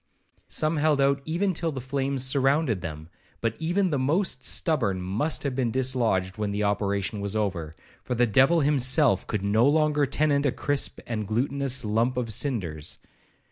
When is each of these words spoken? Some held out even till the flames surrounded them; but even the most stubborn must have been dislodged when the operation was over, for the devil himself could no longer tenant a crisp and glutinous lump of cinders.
Some 0.47 0.77
held 0.77 0.99
out 0.99 1.21
even 1.25 1.53
till 1.53 1.71
the 1.71 1.79
flames 1.79 2.25
surrounded 2.25 2.81
them; 2.81 3.07
but 3.39 3.53
even 3.59 3.91
the 3.91 3.99
most 3.99 4.43
stubborn 4.43 4.99
must 4.99 5.43
have 5.43 5.53
been 5.53 5.69
dislodged 5.69 6.39
when 6.39 6.49
the 6.49 6.63
operation 6.63 7.21
was 7.21 7.35
over, 7.35 7.75
for 8.01 8.15
the 8.15 8.25
devil 8.25 8.61
himself 8.61 9.27
could 9.27 9.43
no 9.43 9.67
longer 9.67 10.07
tenant 10.07 10.47
a 10.47 10.51
crisp 10.51 11.01
and 11.05 11.27
glutinous 11.27 11.85
lump 11.85 12.17
of 12.17 12.33
cinders. 12.33 12.97